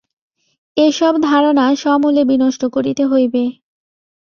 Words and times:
এ-সব 0.77 1.13
ধারণা 1.21 1.65
সমূলে 1.75 2.21
বিনষ্ট 2.25 2.61
করিতে 2.65 3.03
হইবে। 3.05 3.43